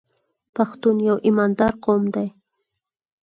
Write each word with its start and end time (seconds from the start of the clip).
پښتون 0.55 0.95
یو 1.07 1.15
ایماندار 1.25 1.73
قوم 1.83 2.03
دی. 2.13 2.27